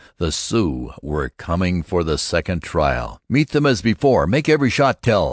The 0.17 0.31
Sioux 0.31 0.93
were 1.03 1.29
coming 1.29 1.83
for 1.83 2.03
the 2.03 2.17
second 2.17 2.63
trial. 2.63 3.21
"Meet 3.29 3.49
them 3.51 3.67
as 3.67 3.83
before! 3.83 4.25
Make 4.25 4.49
every 4.49 4.71
shot 4.71 5.03
tell!" 5.03 5.19